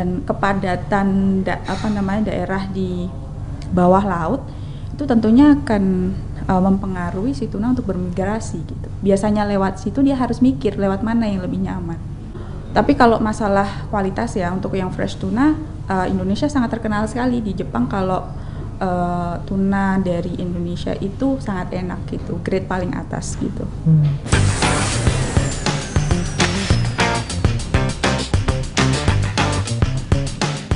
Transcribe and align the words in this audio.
dan 0.00 0.24
kepadatan 0.24 1.08
da, 1.44 1.60
apa 1.68 1.92
namanya 1.92 2.32
daerah 2.32 2.64
di 2.72 3.04
bawah 3.68 4.00
laut 4.00 4.40
itu 4.96 5.04
tentunya 5.04 5.52
akan 5.52 5.84
uh, 6.48 6.62
mempengaruhi 6.64 7.36
si 7.36 7.52
tuna 7.52 7.76
untuk 7.76 7.92
bermigrasi 7.92 8.64
gitu. 8.64 8.88
Biasanya 9.04 9.44
lewat 9.44 9.84
situ 9.84 10.00
dia 10.00 10.16
harus 10.16 10.40
mikir 10.40 10.80
lewat 10.80 11.04
mana 11.04 11.28
yang 11.28 11.44
lebih 11.44 11.60
nyaman. 11.60 12.00
Tapi 12.72 12.96
kalau 12.96 13.20
masalah 13.20 13.90
kualitas 13.92 14.32
ya 14.32 14.48
untuk 14.48 14.72
yang 14.72 14.88
fresh 14.88 15.20
tuna 15.20 15.52
uh, 15.90 16.06
Indonesia 16.08 16.48
sangat 16.48 16.80
terkenal 16.80 17.04
sekali 17.04 17.44
di 17.44 17.52
Jepang 17.52 17.90
kalau 17.90 18.24
uh, 18.80 19.34
tuna 19.44 20.00
dari 20.00 20.40
Indonesia 20.40 20.96
itu 20.96 21.36
sangat 21.44 21.76
enak 21.76 22.08
gitu, 22.08 22.40
grade 22.40 22.64
paling 22.64 22.96
atas 22.96 23.36
gitu. 23.36 23.68
Hmm. 23.84 24.69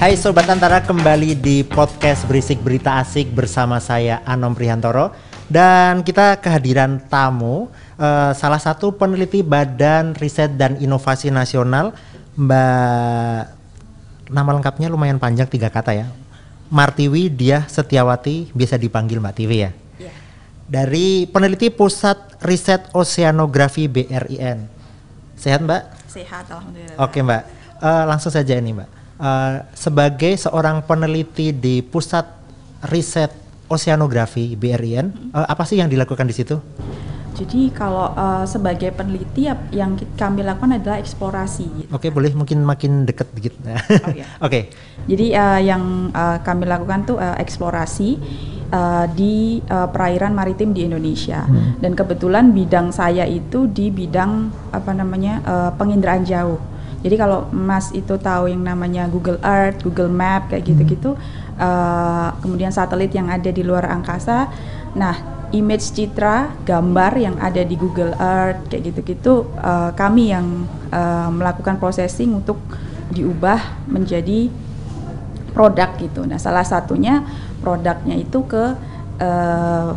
Hai 0.04 0.20
Sobat 0.20 0.44
Antara 0.52 0.84
kembali 0.84 1.32
di 1.32 1.64
podcast 1.64 2.28
Berisik 2.28 2.60
Berita 2.60 3.00
Asik 3.00 3.32
bersama 3.32 3.80
saya 3.80 4.20
Anom 4.28 4.52
Prihantoro. 4.52 5.16
Dan 5.48 6.04
kita 6.04 6.44
kehadiran 6.44 7.00
tamu 7.08 7.72
uh, 7.96 8.36
salah 8.36 8.60
satu 8.60 8.92
peneliti 8.92 9.40
Badan 9.40 10.12
Riset 10.12 10.60
dan 10.60 10.76
Inovasi 10.76 11.32
Nasional. 11.32 11.96
Mbak 12.36 13.42
nama 14.28 14.50
lengkapnya 14.52 14.92
lumayan 14.92 15.16
panjang 15.16 15.48
tiga 15.48 15.72
kata 15.72 15.96
ya. 15.96 16.12
Martiwi 16.68 17.32
Dia 17.32 17.64
Setiawati 17.64 18.52
bisa 18.52 18.76
dipanggil 18.76 19.24
Mbak 19.24 19.34
Tiwi 19.40 19.56
ya. 19.56 19.72
Yeah. 19.96 20.12
dari 20.68 21.24
peneliti 21.32 21.72
Pusat 21.72 22.44
Riset 22.44 22.92
Oceanografi 22.92 23.88
BRIN 23.88 24.68
sehat 25.32 25.64
Mbak? 25.64 26.12
Sehat 26.12 26.44
alhamdulillah. 26.52 27.00
Oke 27.00 27.24
Mbak. 27.24 27.42
Uh, 27.80 28.04
langsung 28.04 28.28
saja 28.28 28.52
ini 28.60 28.76
Mbak 28.76 29.03
uh, 29.18 29.64
sebagai 29.74 30.34
seorang 30.38 30.82
peneliti 30.84 31.50
di 31.54 31.82
Pusat 31.84 32.26
Riset 32.90 33.32
oceanografi 33.68 34.54
BRIN 34.54 35.10
hmm. 35.10 35.30
uh, 35.32 35.46
apa 35.48 35.64
sih 35.64 35.80
yang 35.80 35.88
dilakukan 35.88 36.28
di 36.28 36.34
situ? 36.36 36.56
Jadi 37.34 37.74
kalau 37.74 38.14
uh, 38.14 38.46
sebagai 38.46 38.94
peneliti 38.94 39.50
yang 39.74 39.98
kami 40.14 40.46
lakukan 40.46 40.78
adalah 40.78 41.02
eksplorasi. 41.02 41.66
Gitu. 41.66 41.90
Oke, 41.90 42.06
okay, 42.06 42.10
boleh 42.14 42.30
mungkin 42.30 42.62
makin 42.62 43.02
dekat 43.02 43.26
dikit. 43.34 43.58
oh, 43.58 43.74
iya. 44.14 44.26
Oke. 44.46 44.46
Okay. 44.46 44.62
Jadi 45.10 45.26
uh, 45.34 45.58
yang 45.58 46.14
uh, 46.14 46.38
kami 46.46 46.70
lakukan 46.70 47.02
tuh 47.02 47.18
uh, 47.18 47.34
eksplorasi 47.42 48.22
uh, 48.70 49.10
di 49.10 49.58
uh, 49.66 49.90
perairan 49.90 50.30
maritim 50.30 50.70
di 50.70 50.86
Indonesia. 50.86 51.42
Hmm. 51.42 51.74
Dan 51.82 51.98
kebetulan 51.98 52.54
bidang 52.54 52.94
saya 52.94 53.26
itu 53.26 53.66
di 53.66 53.90
bidang 53.90 54.54
apa 54.70 54.94
namanya 54.94 55.42
uh, 55.42 55.70
penginderaan 55.74 56.22
jauh. 56.22 56.62
Jadi 57.04 57.20
kalau 57.20 57.52
Mas 57.52 57.92
itu 57.92 58.16
tahu 58.16 58.48
yang 58.48 58.64
namanya 58.64 59.04
Google 59.12 59.36
Earth, 59.44 59.84
Google 59.84 60.08
Map 60.08 60.48
kayak 60.48 60.64
gitu-gitu. 60.64 61.14
Hmm 61.14 61.44
uh, 61.58 62.28
kemudian 62.42 62.70
satelit 62.74 63.12
yang 63.14 63.30
ada 63.30 63.50
di 63.50 63.62
luar 63.62 63.86
angkasa. 63.90 64.50
Nah, 64.94 65.46
image 65.54 65.94
citra, 65.94 66.50
gambar 66.66 67.12
yang 67.18 67.36
ada 67.38 67.62
di 67.62 67.74
Google 67.78 68.14
Earth 68.18 68.70
kayak 68.70 68.94
gitu-gitu 68.94 69.46
uh, 69.58 69.94
kami 69.94 70.34
yang 70.34 70.66
uh, 70.90 71.30
melakukan 71.30 71.78
processing 71.78 72.34
untuk 72.34 72.58
diubah 73.14 73.86
menjadi 73.86 74.50
produk 75.54 75.94
gitu. 75.98 76.26
Nah, 76.26 76.38
salah 76.40 76.66
satunya 76.66 77.22
produknya 77.62 78.18
itu 78.18 78.42
ke 78.46 78.64
uh, 79.22 79.90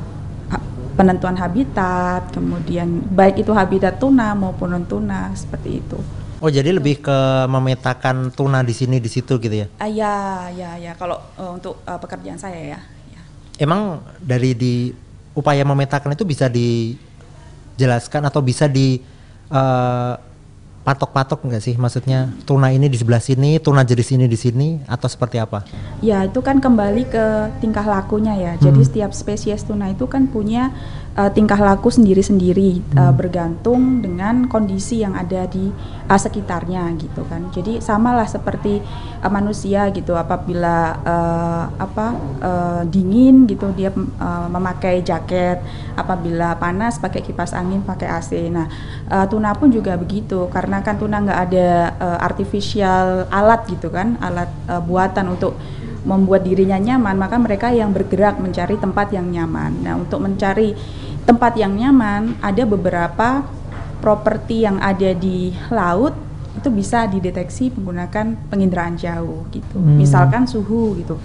penentuan 0.98 1.38
habitat, 1.38 2.34
kemudian 2.34 3.06
baik 3.14 3.46
itu 3.46 3.54
habitat 3.54 4.02
tuna 4.02 4.34
maupun 4.34 4.74
non 4.74 4.86
tuna 4.86 5.30
seperti 5.38 5.82
itu. 5.82 6.00
Oh 6.38 6.54
jadi 6.54 6.70
lebih 6.70 7.02
ke 7.02 7.18
memetakan 7.50 8.30
tuna 8.30 8.62
di 8.62 8.74
sini 8.74 9.02
di 9.02 9.10
situ 9.10 9.42
gitu 9.42 9.56
ya? 9.66 9.68
Ah 9.82 9.90
ya 9.90 10.14
ya 10.54 10.78
ya 10.78 10.94
kalau 10.94 11.18
uh, 11.34 11.58
untuk 11.58 11.82
uh, 11.82 11.98
pekerjaan 11.98 12.38
saya 12.38 12.78
ya, 12.78 12.80
ya. 13.10 13.22
Emang 13.58 14.06
dari 14.22 14.54
di 14.54 14.94
upaya 15.34 15.66
memetakan 15.66 16.14
itu 16.14 16.26
bisa 16.30 16.46
dijelaskan 16.46 18.30
atau 18.30 18.42
bisa 18.46 18.70
di 18.70 19.02
uh, 19.50 20.14
patok-patok 20.88 21.44
enggak 21.44 21.60
sih 21.68 21.76
maksudnya 21.76 22.32
tuna 22.48 22.72
ini 22.72 22.88
di 22.88 22.96
sebelah 22.96 23.20
sini 23.20 23.60
tuna 23.60 23.84
jenis 23.84 24.08
ini 24.16 24.24
di 24.24 24.40
sini 24.40 24.68
atau 24.88 25.10
seperti 25.12 25.36
apa? 25.42 25.66
Ya 26.06 26.24
itu 26.24 26.40
kan 26.40 26.62
kembali 26.62 27.10
ke 27.10 27.26
tingkah 27.60 27.84
lakunya 27.84 28.38
ya. 28.38 28.54
Hmm. 28.56 28.62
Jadi 28.62 28.82
setiap 28.86 29.12
spesies 29.12 29.66
tuna 29.66 29.90
itu 29.90 30.06
kan 30.06 30.30
punya 30.30 30.72
uh, 31.18 31.32
tingkah 31.34 31.60
laku 31.60 31.90
sendiri-sendiri 31.90 32.80
hmm. 32.80 32.96
uh, 32.96 33.12
bergantung 33.12 34.00
dengan 34.00 34.48
kondisi 34.48 35.04
yang 35.04 35.18
ada 35.18 35.44
di 35.50 35.74
uh, 36.08 36.20
sekitarnya 36.20 36.88
gitu 36.96 37.28
kan. 37.28 37.52
Jadi 37.52 37.82
samalah 37.84 38.30
seperti 38.30 38.80
uh, 39.20 39.32
manusia 39.34 39.92
gitu 39.92 40.16
apabila 40.16 41.02
uh, 41.04 41.64
apa 41.82 42.08
uh, 42.40 42.82
dingin 42.88 43.50
gitu 43.50 43.74
dia 43.74 43.92
uh, 43.92 44.48
memakai 44.48 45.02
jaket, 45.02 45.60
apabila 45.98 46.56
panas 46.56 47.02
pakai 47.02 47.26
kipas 47.26 47.52
angin, 47.52 47.84
pakai 47.84 48.08
AC. 48.08 48.32
Nah, 48.54 48.70
uh, 49.12 49.26
tuna 49.26 49.52
pun 49.58 49.74
juga 49.74 49.98
begitu 49.98 50.48
karena 50.54 50.68
karena 50.68 50.84
kan 50.84 51.00
tuna 51.00 51.18
nggak 51.24 51.42
ada 51.48 51.70
uh, 51.96 52.20
artificial 52.22 53.26
alat 53.32 53.66
gitu 53.72 53.88
kan, 53.90 54.20
alat 54.22 54.52
uh, 54.70 54.84
buatan 54.84 55.32
untuk 55.34 55.56
membuat 56.04 56.46
dirinya 56.46 56.78
nyaman, 56.78 57.16
maka 57.18 57.40
mereka 57.40 57.68
yang 57.74 57.96
bergerak 57.96 58.38
mencari 58.38 58.78
tempat 58.78 59.10
yang 59.16 59.28
nyaman. 59.32 59.72
Nah, 59.82 59.94
untuk 59.98 60.22
mencari 60.22 60.78
tempat 61.26 61.58
yang 61.58 61.76
nyaman, 61.76 62.38
ada 62.40 62.64
beberapa 62.64 63.44
properti 64.00 64.64
yang 64.64 64.78
ada 64.78 65.12
di 65.12 65.52
laut 65.74 66.14
itu 66.58 66.70
bisa 66.74 67.06
dideteksi 67.06 67.70
menggunakan 67.78 68.50
penginderaan 68.50 68.98
jauh 68.98 69.46
gitu. 69.54 69.78
Hmm. 69.78 69.98
Misalkan 69.98 70.50
suhu 70.50 70.98
gitu. 70.98 71.18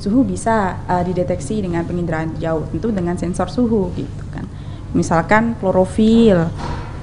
Suhu 0.00 0.24
bisa 0.24 0.80
uh, 0.88 1.04
dideteksi 1.04 1.60
dengan 1.60 1.84
penginderaan 1.84 2.34
jauh, 2.40 2.64
tentu 2.72 2.90
dengan 2.90 3.14
sensor 3.14 3.52
suhu 3.52 3.92
gitu 3.94 4.24
kan. 4.32 4.48
Misalkan 4.90 5.54
klorofil 5.62 6.50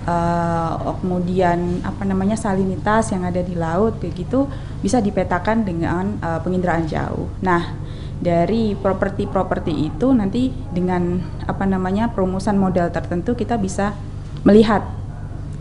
uh, 0.07 0.95
kemudian 1.03 1.83
apa 1.83 2.07
namanya 2.07 2.39
salinitas 2.39 3.11
yang 3.11 3.27
ada 3.27 3.43
di 3.43 3.53
laut 3.53 3.99
kayak 3.99 4.15
gitu 4.15 4.47
bisa 4.79 5.03
dipetakan 5.03 5.67
dengan 5.67 6.17
uh, 6.23 6.39
penginderaan 6.41 6.87
jauh. 6.87 7.27
Nah, 7.43 7.75
dari 8.17 8.73
properti-properti 8.73 9.93
itu 9.93 10.09
nanti 10.15 10.49
dengan 10.73 11.21
apa 11.45 11.67
namanya 11.69 12.09
perumusan 12.09 12.57
model 12.57 12.89
tertentu 12.89 13.37
kita 13.37 13.59
bisa 13.61 13.93
melihat 14.41 14.81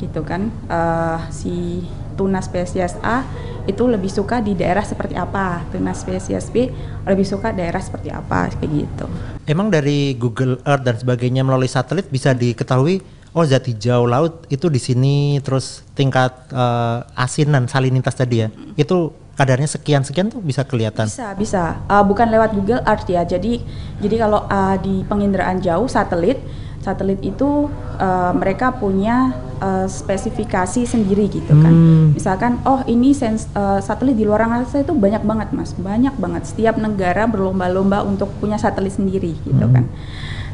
gitu 0.01 0.25
kan 0.25 0.53
uh, 0.69 1.21
si 1.33 1.85
tuna 2.17 2.41
spesies 2.41 2.97
A 3.05 3.25
itu 3.67 3.83
lebih 3.85 4.09
suka 4.09 4.39
di 4.39 4.55
daerah 4.55 4.87
seperti 4.87 5.19
apa, 5.19 5.67
tuna 5.75 5.91
spesies 5.91 6.49
B 6.55 6.71
lebih 7.03 7.27
suka 7.27 7.51
daerah 7.51 7.83
seperti 7.83 8.15
apa 8.15 8.49
kayak 8.57 8.71
gitu. 8.73 9.07
Emang 9.45 9.69
dari 9.69 10.15
Google 10.15 10.63
Earth 10.63 10.87
dan 10.87 10.97
sebagainya 10.97 11.43
melalui 11.43 11.67
satelit 11.67 12.07
bisa 12.07 12.31
diketahui 12.31 13.03
oh 13.37 13.45
zat 13.45 13.69
hijau 13.69 14.09
laut 14.09 14.49
itu 14.49 14.73
di 14.73 14.81
sini 14.81 15.37
terus 15.45 15.85
tingkat 15.93 16.33
uh, 16.57 17.05
asinan 17.13 17.69
salinitas 17.69 18.17
tadi 18.17 18.41
ya? 18.41 18.49
Hmm. 18.49 18.73
itu 18.81 19.13
kadarnya 19.37 19.69
sekian 19.69 20.01
sekian 20.01 20.33
tuh 20.33 20.41
bisa 20.41 20.65
kelihatan? 20.65 21.05
Bisa 21.05 21.37
bisa. 21.37 21.85
Uh, 21.93 22.01
bukan 22.01 22.33
lewat 22.33 22.57
Google 22.57 22.81
Earth 22.89 23.05
ya. 23.05 23.21
Jadi 23.29 23.61
jadi 24.01 24.25
kalau 24.25 24.49
uh, 24.49 24.81
di 24.81 25.05
penginderaan 25.05 25.61
jauh 25.61 25.85
satelit 25.85 26.41
satelit 26.83 27.19
itu 27.23 27.69
uh, 27.99 28.33
mereka 28.37 28.75
punya 28.77 29.35
uh, 29.59 29.87
spesifikasi 29.91 30.87
sendiri 30.87 31.27
gitu 31.27 31.53
kan. 31.53 31.73
Hmm. 31.73 32.07
Misalkan 32.15 32.63
oh 32.63 32.85
ini 32.87 33.11
sens, 33.13 33.51
uh, 33.57 33.83
satelit 33.83 34.15
di 34.15 34.25
luar 34.25 34.47
angkasa 34.47 34.85
itu 34.87 34.95
banyak 34.95 35.23
banget 35.27 35.49
Mas, 35.51 35.75
banyak 35.75 36.15
banget. 36.17 36.43
Setiap 36.47 36.79
negara 36.79 37.27
berlomba-lomba 37.27 38.07
untuk 38.07 38.31
punya 38.39 38.61
satelit 38.61 38.95
sendiri 38.95 39.35
gitu 39.43 39.67
hmm. 39.67 39.75
kan. 39.75 39.85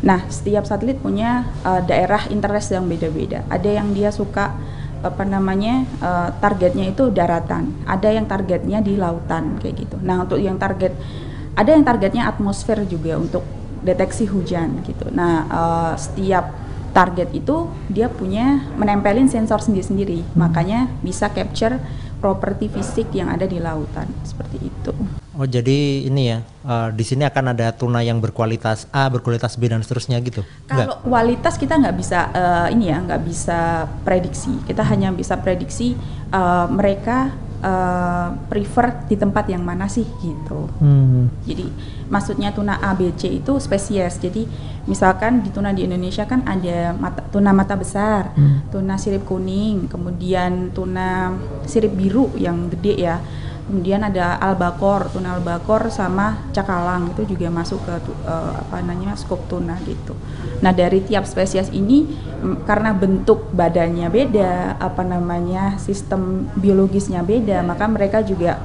Nah, 0.02 0.26
setiap 0.26 0.66
satelit 0.66 0.98
punya 0.98 1.46
uh, 1.62 1.78
daerah 1.78 2.26
interest 2.26 2.74
yang 2.74 2.90
beda-beda. 2.90 3.46
Ada 3.46 3.82
yang 3.82 3.94
dia 3.94 4.10
suka 4.10 4.50
apa 5.02 5.26
namanya 5.26 5.82
uh, 5.98 6.30
targetnya 6.38 6.94
itu 6.94 7.10
daratan, 7.10 7.74
ada 7.86 8.06
yang 8.06 8.26
targetnya 8.26 8.78
di 8.82 8.94
lautan 8.94 9.58
kayak 9.58 9.86
gitu. 9.86 9.96
Nah, 9.98 10.22
untuk 10.26 10.38
yang 10.38 10.58
target 10.58 10.94
ada 11.52 11.70
yang 11.74 11.84
targetnya 11.84 12.30
atmosfer 12.30 12.86
juga 12.86 13.18
untuk 13.18 13.42
deteksi 13.82 14.30
hujan 14.30 14.82
gitu. 14.86 15.10
Nah, 15.10 15.46
uh, 15.50 15.92
setiap 15.98 16.54
target 16.92 17.32
itu 17.34 17.66
dia 17.88 18.06
punya 18.06 18.62
menempelin 18.76 19.26
sensor 19.26 19.60
sendiri-sendiri, 19.64 20.22
hmm. 20.22 20.36
makanya 20.36 20.88
bisa 21.00 21.28
capture 21.32 21.80
properti 22.22 22.70
fisik 22.70 23.10
yang 23.10 23.26
ada 23.34 23.50
di 23.50 23.58
lautan 23.58 24.06
seperti 24.22 24.62
itu. 24.62 24.94
Oh 25.34 25.48
jadi 25.48 26.06
ini 26.06 26.22
ya 26.30 26.38
uh, 26.62 26.94
di 26.94 27.02
sini 27.02 27.26
akan 27.26 27.56
ada 27.56 27.74
tuna 27.74 27.98
yang 28.04 28.22
berkualitas 28.22 28.86
A, 28.94 29.10
berkualitas 29.10 29.58
B 29.58 29.66
dan 29.66 29.82
seterusnya 29.82 30.22
gitu. 30.22 30.46
Kalau 30.70 31.02
kualitas 31.02 31.58
kita 31.58 31.82
nggak 31.82 31.96
bisa 31.98 32.30
uh, 32.30 32.68
ini 32.70 32.94
ya 32.94 33.02
nggak 33.02 33.22
bisa 33.26 33.90
prediksi. 34.06 34.54
Kita 34.62 34.86
hanya 34.86 35.10
bisa 35.10 35.34
prediksi 35.40 35.98
uh, 36.30 36.70
mereka 36.70 37.34
uh, 37.62 38.28
prefer 38.50 39.06
di 39.08 39.16
tempat 39.16 39.48
yang 39.48 39.62
mana 39.62 39.86
sih 39.86 40.04
gitu. 40.20 40.68
Hmm. 40.82 41.30
Jadi 41.46 41.70
maksudnya 42.10 42.52
tuna 42.52 42.82
A, 42.82 42.92
B, 42.92 43.14
C 43.16 43.40
itu 43.40 43.56
spesies. 43.62 44.18
Jadi 44.18 44.44
misalkan 44.84 45.40
di 45.40 45.48
tuna 45.54 45.70
di 45.70 45.86
Indonesia 45.86 46.26
kan 46.26 46.42
ada 46.44 46.92
mata, 46.92 47.22
tuna 47.30 47.54
mata 47.54 47.78
besar, 47.78 48.34
hmm. 48.34 48.74
tuna 48.74 48.98
sirip 48.98 49.24
kuning, 49.24 49.86
kemudian 49.86 50.74
tuna 50.74 51.32
sirip 51.64 51.94
biru 51.94 52.34
yang 52.36 52.68
gede 52.68 52.94
ya 52.98 53.16
kemudian 53.72 54.04
ada 54.04 54.36
albakor, 54.36 55.08
tuna 55.08 55.40
albakor 55.40 55.88
sama 55.88 56.36
cakalang 56.52 57.08
itu 57.16 57.24
juga 57.32 57.48
masuk 57.48 57.80
ke 57.88 58.12
uh, 58.28 58.60
apa 58.60 58.84
namanya 58.84 59.16
skop 59.16 59.48
tuna 59.48 59.80
gitu. 59.88 60.12
Nah 60.60 60.76
dari 60.76 61.00
tiap 61.00 61.24
spesies 61.24 61.72
ini 61.72 62.04
karena 62.68 62.92
bentuk 62.92 63.48
badannya 63.56 64.12
beda, 64.12 64.76
apa 64.76 65.00
namanya 65.00 65.80
sistem 65.80 66.52
biologisnya 66.60 67.24
beda, 67.24 67.64
maka 67.64 67.88
mereka 67.88 68.20
juga 68.20 68.60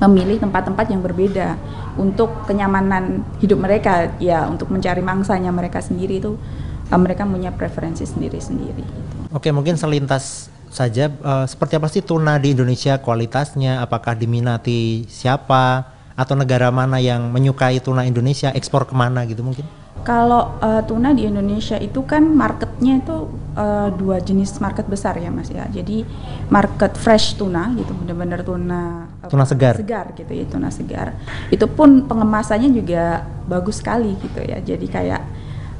memilih 0.00 0.40
tempat-tempat 0.40 0.86
yang 0.88 1.04
berbeda 1.04 1.60
untuk 2.00 2.48
kenyamanan 2.48 3.20
hidup 3.44 3.60
mereka 3.60 4.16
ya 4.16 4.48
untuk 4.48 4.72
mencari 4.72 5.04
mangsanya 5.04 5.52
mereka 5.52 5.84
sendiri 5.84 6.24
itu 6.24 6.40
uh, 6.88 7.00
mereka 7.00 7.28
punya 7.28 7.52
preferensi 7.52 8.08
sendiri-sendiri. 8.08 8.80
Gitu. 8.80 9.04
Oke 9.36 9.52
mungkin 9.52 9.76
selintas 9.76 10.48
saja 10.76 11.08
uh, 11.24 11.48
seperti 11.48 11.80
apa 11.80 11.88
sih 11.88 12.04
tuna 12.04 12.36
di 12.36 12.52
Indonesia 12.52 13.00
kualitasnya 13.00 13.80
apakah 13.80 14.12
diminati 14.12 15.08
siapa 15.08 15.96
atau 16.12 16.36
negara 16.36 16.68
mana 16.68 17.00
yang 17.00 17.32
menyukai 17.32 17.80
tuna 17.80 18.04
Indonesia 18.04 18.52
ekspor 18.52 18.84
ke 18.84 18.92
mana 18.92 19.24
gitu 19.24 19.40
mungkin? 19.40 19.64
Kalau 20.04 20.54
uh, 20.62 20.86
tuna 20.86 21.10
di 21.10 21.26
Indonesia 21.26 21.80
itu 21.82 21.98
kan 22.06 22.22
marketnya 22.22 23.02
itu 23.02 23.26
uh, 23.58 23.90
dua 23.90 24.22
jenis 24.22 24.54
market 24.62 24.86
besar 24.86 25.18
ya 25.18 25.34
mas 25.34 25.50
ya. 25.50 25.66
Jadi 25.66 26.06
market 26.46 26.94
fresh 26.94 27.34
tuna 27.34 27.74
gitu, 27.74 27.90
benar-benar 27.90 28.46
tuna 28.46 29.10
uh, 29.24 29.26
tuna 29.26 29.42
segar, 29.42 29.74
segar 29.74 30.14
gitu 30.14 30.30
ya 30.30 30.46
tuna 30.46 30.70
segar. 30.70 31.18
Itu 31.50 31.66
pun 31.66 32.06
pengemasannya 32.06 32.70
juga 32.70 33.26
bagus 33.50 33.82
sekali 33.82 34.14
gitu 34.22 34.46
ya. 34.46 34.62
Jadi 34.62 34.86
kayak 34.86 35.22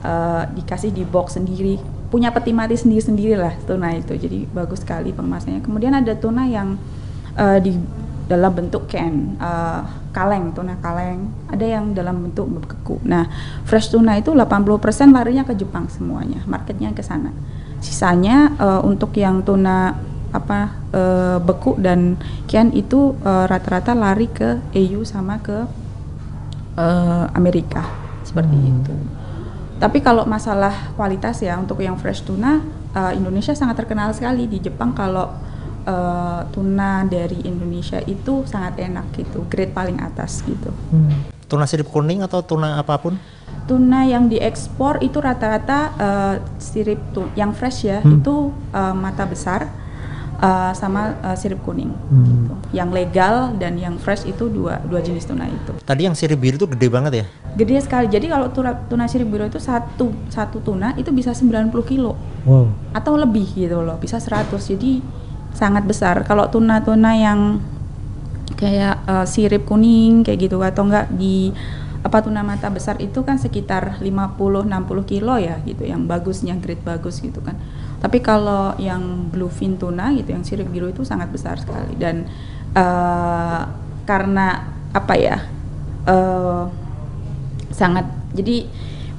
uh, 0.03 0.43
dikasih 0.59 0.91
di 0.91 1.07
box 1.07 1.39
sendiri, 1.39 1.79
punya 2.17 2.33
peti 2.33 2.57
mati 2.57 2.81
sendiri-sendiri 2.81 3.37
lah 3.37 3.53
tuna 3.69 3.93
itu. 3.93 4.17
Jadi 4.17 4.49
bagus 4.49 4.81
sekali 4.81 5.13
pengemasannya. 5.13 5.61
Kemudian 5.61 5.93
ada 5.93 6.17
tuna 6.17 6.49
yang 6.49 6.81
uh, 7.37 7.61
di 7.61 7.77
dalam 8.25 8.57
bentuk 8.57 8.89
can, 8.89 9.37
uh, 9.37 9.85
kaleng, 10.17 10.57
tuna 10.57 10.81
kaleng. 10.81 11.29
Ada 11.53 11.77
yang 11.77 11.93
dalam 11.93 12.25
bentuk 12.25 12.49
beku. 12.49 12.97
Nah, 13.05 13.29
fresh 13.69 13.93
tuna 13.93 14.17
itu 14.17 14.33
80% 14.33 15.13
larinya 15.13 15.45
ke 15.45 15.53
Jepang 15.53 15.93
semuanya, 15.93 16.41
marketnya 16.49 16.97
ke 16.97 17.05
sana. 17.05 17.37
Sisanya 17.85 18.57
uh, 18.57 18.81
untuk 18.81 19.13
yang 19.21 19.45
tuna 19.45 20.01
apa 20.33 20.73
uh, 20.97 21.37
beku 21.45 21.77
dan 21.77 22.17
can 22.49 22.73
itu 22.73 23.13
rata-rata 23.23 23.93
uh, 23.93 24.01
lari 24.01 24.33
ke 24.33 24.57
EU 24.73 25.05
sama 25.05 25.37
ke 25.45 25.69
uh, 26.81 27.29
Amerika 27.37 27.85
seperti 28.25 28.57
hmm. 28.57 28.69
itu. 28.73 28.97
Tapi 29.77 30.01
kalau 30.01 30.25
masalah 30.25 30.97
kualitas 30.97 31.45
ya 31.45 31.61
untuk 31.61 31.85
yang 31.85 32.01
fresh 32.01 32.25
tuna 32.25 32.65
uh, 32.97 33.13
Indonesia 33.13 33.53
sangat 33.53 33.85
terkenal 33.85 34.09
sekali 34.17 34.49
di 34.49 34.57
Jepang 34.57 34.97
kalau 34.97 35.37
uh, 35.85 36.41
tuna 36.49 37.05
dari 37.05 37.45
Indonesia 37.45 38.01
itu 38.09 38.43
sangat 38.49 38.81
enak 38.81 39.13
gitu, 39.13 39.45
grade 39.53 39.77
paling 39.77 40.01
atas 40.01 40.41
gitu. 40.49 40.73
Hmm. 40.91 41.29
Tuna 41.47 41.69
sirip 41.69 41.93
kuning 41.93 42.25
atau 42.25 42.41
tuna 42.41 42.81
apa 42.81 42.97
pun? 42.99 43.21
Tuna 43.69 44.09
yang 44.09 44.33
diekspor 44.33 45.03
itu 45.05 45.21
rata-rata 45.21 45.79
uh, 45.99 46.35
sirip 46.57 46.99
tuh 47.13 47.29
yang 47.37 47.53
fresh 47.53 47.85
ya, 47.85 48.01
hmm. 48.01 48.23
itu 48.23 48.51
uh, 48.73 48.95
mata 48.97 49.29
besar 49.29 49.69
uh, 50.41 50.73
sama 50.73 51.17
uh, 51.25 51.37
sirip 51.37 51.61
kuning. 51.65 51.91
Hmm. 51.91 52.25
Gitu. 52.25 52.55
Yang 52.77 52.91
legal 52.93 53.35
dan 53.57 53.77
yang 53.81 53.97
fresh 53.97 54.29
itu 54.29 54.49
dua 54.49 54.81
dua 54.85 55.01
jenis 55.01 55.25
tuna 55.25 55.49
itu. 55.49 55.73
Tadi 55.85 56.09
yang 56.09 56.17
sirip 56.17 56.41
biru 56.41 56.57
itu 56.61 56.69
gede 56.69 56.89
banget 56.89 57.13
ya? 57.23 57.27
Gede 57.57 57.77
sekali. 57.85 58.07
Jadi 58.09 58.27
kalau 58.29 58.53
tuna, 58.53 58.77
tuna 58.87 59.05
sirip 59.09 59.29
biru 59.29 59.49
itu 59.49 59.61
satu 59.61 60.13
satu 60.29 60.61
tuna 60.61 60.93
itu 61.01 61.09
bisa 61.13 61.33
90 61.33 61.73
kilo. 61.87 62.17
Wow. 62.45 62.73
Atau 62.93 63.17
lebih 63.17 63.49
gitu 63.57 63.81
loh, 63.81 63.97
bisa 63.97 64.21
100. 64.21 64.53
Jadi 64.57 65.01
sangat 65.57 65.89
besar. 65.89 66.25
Kalau 66.29 66.49
tuna-tuna 66.53 67.17
yang 67.17 67.41
kayak 68.57 69.05
uh, 69.05 69.27
sirip 69.29 69.69
kuning 69.69 70.25
kayak 70.25 70.49
gitu 70.49 70.63
atau 70.65 70.89
enggak 70.89 71.11
di 71.13 71.53
apa 72.07 72.23
tuna 72.23 72.47
mata 72.47 72.71
besar 72.71 73.03
itu 73.03 73.27
kan 73.27 73.35
sekitar 73.35 73.99
50-60 73.99 75.11
kilo 75.11 75.35
ya 75.43 75.59
gitu 75.67 75.83
yang 75.83 76.07
bagusnya 76.07 76.55
grade 76.55 76.87
bagus 76.87 77.19
gitu 77.19 77.43
kan 77.43 77.59
tapi 78.07 78.23
kalau 78.23 78.71
yang 78.79 79.27
bluefin 79.35 79.75
tuna 79.75 80.15
gitu 80.15 80.31
yang 80.31 80.47
sirip 80.47 80.71
biru 80.71 80.87
itu 80.87 81.03
sangat 81.03 81.27
besar 81.35 81.59
sekali 81.59 81.99
dan 81.99 82.23
uh, 82.71 83.67
karena 84.07 84.63
apa 84.95 85.15
ya 85.19 85.43
uh, 86.07 86.71
sangat 87.75 88.07
jadi 88.31 88.71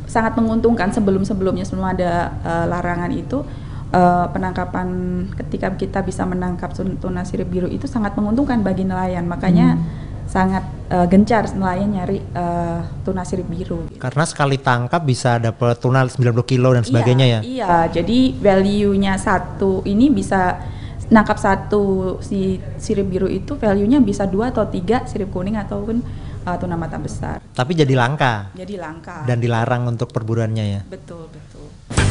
sangat 0.08 0.40
menguntungkan 0.40 0.96
sebelum 0.96 1.28
sebelumnya 1.28 1.68
sebelum 1.68 1.84
ada 1.84 2.32
uh, 2.48 2.64
larangan 2.72 3.12
itu 3.12 3.44
uh, 3.92 4.32
penangkapan 4.32 4.88
ketika 5.36 5.76
kita 5.76 6.00
bisa 6.08 6.24
menangkap 6.24 6.72
tuna 6.72 7.28
sirip 7.28 7.52
biru 7.52 7.68
itu 7.68 7.92
sangat 7.92 8.16
menguntungkan 8.16 8.64
bagi 8.64 8.88
nelayan 8.88 9.28
makanya 9.28 9.76
hmm. 9.76 9.84
sangat 10.32 10.64
uh, 10.92 11.08
gencar 11.08 11.48
nelayan 11.54 11.90
nyari 11.92 12.20
uh, 12.34 12.82
tuna 13.04 13.24
sirip 13.28 13.48
biru. 13.48 13.88
Karena 14.00 14.24
sekali 14.24 14.58
tangkap 14.60 15.04
bisa 15.04 15.40
dapat 15.40 15.80
tuna 15.80 16.04
90 16.08 16.34
kilo 16.48 16.74
dan 16.76 16.84
sebagainya 16.84 17.26
iya, 17.28 17.40
ya? 17.40 17.42
iya. 17.44 17.76
Jadi 17.92 18.36
value-nya 18.40 19.20
satu 19.20 19.84
ini 19.88 20.12
bisa 20.12 20.60
nangkap 21.08 21.40
satu 21.40 22.18
si 22.20 22.60
sirip 22.76 23.08
biru 23.08 23.32
itu 23.32 23.56
value-nya 23.56 24.04
bisa 24.04 24.28
dua 24.28 24.52
atau 24.52 24.68
tiga 24.68 25.08
sirip 25.08 25.32
kuning 25.32 25.56
ataupun 25.56 26.04
uh, 26.44 26.56
tuna 26.60 26.76
mata 26.76 27.00
besar. 27.00 27.40
Tapi 27.56 27.72
jadi 27.76 27.94
langka? 27.96 28.52
Jadi 28.56 28.76
langka. 28.76 29.24
Dan 29.24 29.40
dilarang 29.40 29.88
untuk 29.88 30.12
perburuannya 30.12 30.66
ya? 30.68 30.82
Betul 30.84 31.32
betul 31.32 32.07